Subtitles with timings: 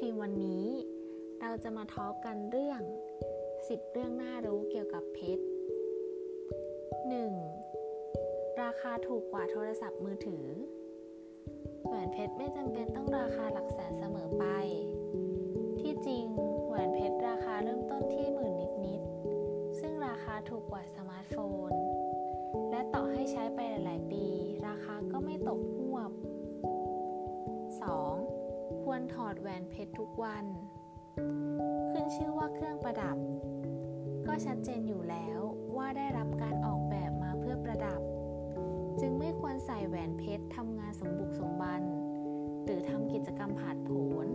[0.00, 0.66] ทีมวันนี้
[1.40, 2.80] เราจะมาทอล์กกันเรื่อง
[3.36, 5.44] 10 เรื่องน่ารู้เกี่ยวกับเพชร
[7.42, 8.62] 1.
[8.62, 10.46] ราคาถูกกว่าโทรศัพท์มือถือ
[11.86, 14.44] แหวนเพชรไม่จำเป็นต้องราคาหลักแสนเสมอไป
[15.80, 16.24] ที่จริง
[16.66, 18.54] แหวนเพชรราคาเริ่มต้นที่หมื่น
[18.86, 21.36] นิดๆ ซึ่งราคาถูกกว่าสมาร์ทโฟ
[21.70, 21.72] น
[22.70, 24.24] และต่อให้ใช้ไปหลาย ๆ ปี
[24.68, 26.12] ราคาก็ไม่ตกหวบ
[27.80, 28.39] 2.
[28.92, 30.44] ควรถอดแหวนเพชรทุกวัน
[31.90, 33.16] ขึ้นชื่อว่าเครื่องประดับ
[34.26, 35.38] ก็ชัดเจนอยู่แล้ว
[35.76, 38.00] ว่าได้รับการออกแบบมาเพื่อประดับ
[39.00, 41.82] จึงไม่ควรใส่แหวนเพชรทำงานสมบุกสมบัน
[42.64, 43.90] หรือทำกิจกรรมผาดโผ
[44.24, 44.26] น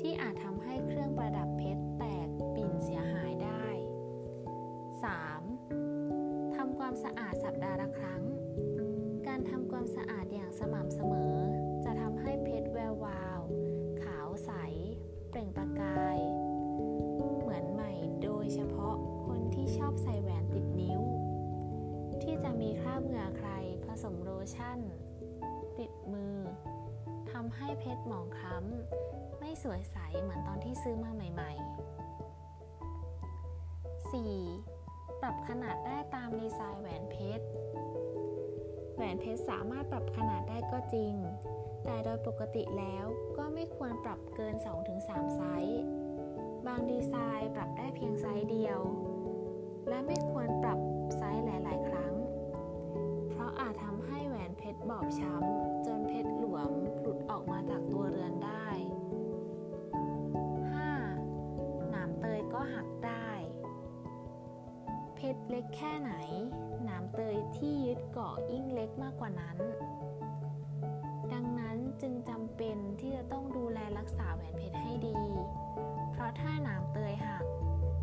[0.00, 3.66] ที่อาจทำให้เครื่องประดับเพชรแตกปิ่นเสียหายได้
[5.32, 6.56] 3.
[6.56, 8.22] ทำความสะอาดสัปดาห์ละครั้ง
[9.26, 11.34] การทำความสะอาดอย่างสม่ำเสมอ
[11.84, 12.69] จะทำให้เพชร
[15.30, 16.18] เปล่งประกาย
[17.40, 17.92] เหมือนใหม่
[18.22, 18.94] โดยเฉพาะ
[19.26, 21.00] คนที่ชอบใส่แหวนติดนิ้ว
[22.22, 23.50] ที่จะมีคราบเหงื่อใคร
[23.86, 24.78] ผสมโลชั่น
[25.78, 26.36] ติดมือ
[27.30, 31.60] ทำให้เพชรหมองคล้ำไม่สวยใสเหมือนตอนที่ซื้อมาใหม่ ๆ
[34.14, 35.20] 4.
[35.20, 37.44] ปรับขนาดได้ตามดีไซน์แหวนเพชร
[39.00, 41.14] แหวนเพชรสามารถปรับขนาดได้ก็จริง
[41.84, 43.04] แต่โดยปกติแล้ว
[43.38, 44.54] ก็ไม่ควรปรับเกิน
[44.96, 45.82] 2-3 ไซส์
[46.66, 48.80] บางดีไซน์ปรับได้เพียงไซส์เดียว
[49.88, 50.78] และไม่ควรปรับ
[51.16, 52.14] ไซส์หลาย ๆ ครั้ง
[53.28, 58.66] เพราะอาจทำให้แหวนเพชรบอบช้ำจนเพชรหลวมหลุดออกมาจากตัวเรือนได้
[60.68, 61.90] 5.
[61.90, 63.28] หนามเตยก็หักได้
[65.14, 66.12] เพชรเล็กแค่ไหน
[69.02, 69.58] มากกว่านั้น
[71.32, 75.18] ดังนั้นจึงจำเป็นที่จะต้องดูแลรักษาแหวนเพชรให้ดี
[76.12, 77.44] เพราะถ้าหนามเตยหัก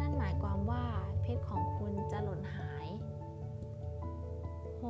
[0.00, 0.84] นั่นหมายความว่า
[1.20, 2.86] เพชรของคุณจะหล่นหาย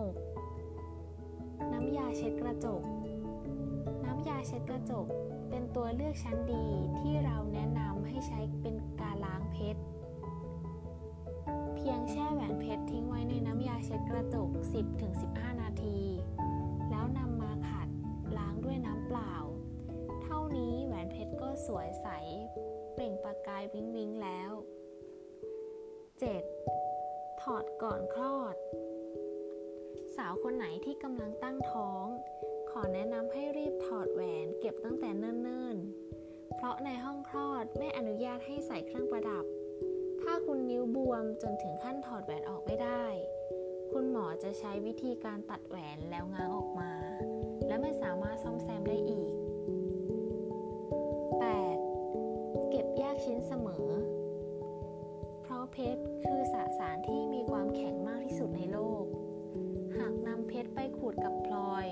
[0.05, 1.73] 6.
[1.73, 2.83] น้ำยาเช็ดกระจก
[4.07, 5.07] น้ำยาเช็ดกระจก
[5.51, 6.65] เป็นตัวเลือกชั้นดี
[7.01, 9.81] ที่เราแนะนำให้ใช้เป็นการล้างเพชร
[11.75, 14.49] เพียงแช่แหวนเพชรทิ้งไว้ในน้ำยาเช็ดกระจก
[15.03, 15.50] 10-15
[21.67, 22.09] สวยใส
[22.93, 24.51] เปล่งประกายวิงวิงแล้ว
[26.57, 27.43] 7.
[27.43, 28.57] ถอดก่อนคลอด
[30.17, 32.07] สาวคนไหนที่กำลังตั้งท้อง
[32.71, 39.45] ขอแนะนำให้รีบถอดแหวนเก็บตั้งแต่เนิ่นๆ เพราะในห้องคลอดไม่อนุญาตให้ใส่เครื่องประดับ
[40.21, 43.05] ถ้าคุณนิ้วบวมจนถึงขั้นถอดแหวนออกไม่ได้
[43.93, 46.93] คุณหมอจะใช้วิธีการตัดแหวนแล้วง้างออกมา
[47.67, 49.33] และไม่สามารถซ่อมแซมได้อีก
[52.71, 53.87] เก็บแยกชิ้นเสมอ
[55.43, 59.05] เพราะเพชรคือสสารที่มีความแข็งมากที่สุดในโลก
[59.97, 61.87] หากนำเพชรไปขูดกับพลอย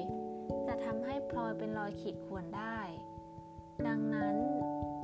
[0.67, 2.79] จะทำให้พลอยเป็นรอยขีดข่วนได้
[3.87, 4.37] ดังนั้น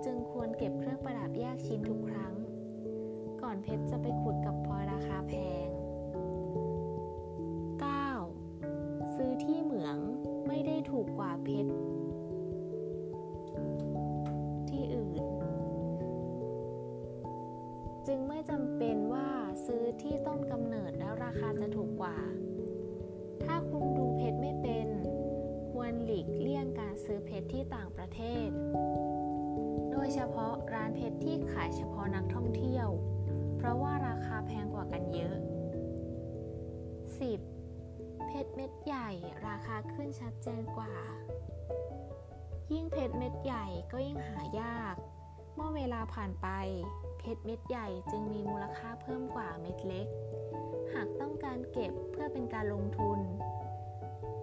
[0.04, 2.34] จึงควรเก็บเครื่องประดับแยกชิ้นทุกครั้ง
[3.42, 5.34] ก่อนเพชรจะไปขูดกับพลอยราคาแพ
[5.66, 5.68] ง
[8.22, 9.14] 9.
[9.14, 9.96] ซื้อที่เหมือง
[10.46, 11.70] ไม่ได้ถูกกว่าเพชร
[20.26, 22.18] ต้นกำเนิดแล้วราคาจะถูกกว่า
[23.44, 24.88] ถ้าคุณดูเพชรไม่เป็น
[25.70, 28.48] ควรหลีกเลี่ยงการซื้อเพชรที่ต่างประเทศ
[29.90, 32.88] โดยเฉพาะร้านเพชรที่ขายเฉพาะนักท่องเที่ยว
[33.56, 35.36] เพราะว่าราคาแพงกว่ากันเยอะ
[37.40, 38.26] 10.
[38.26, 39.10] เพชรเม็ดใหญ่
[39.46, 40.92] ราคาขึ้นชัดเจนกว่า
[42.72, 44.96] ยิ่งเพชรเม็ดใหญ่ก็ยิ่งหายาก
[45.54, 46.48] เมื่อเวลาผ่านไป
[47.18, 50.06] เพชรเม็ดใหญ่จึงมีมูลค่าเพิ่มกว่าเม็ดเล็ก
[50.94, 53.20] หากต้องการเก็บเพื่อเป็นการลงทุน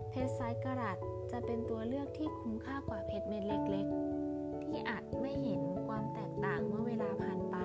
[0.10, 0.98] เพชรไซส์กรัต
[1.32, 3.88] จะเป็นตัวเลือกที่คุ้มค่ากว่าเพชรเม็ดเล็ก
[4.28, 7.58] ๆ ที่อาจไม่เห็นความแตกต่างเมื่อเวลาผ่านไป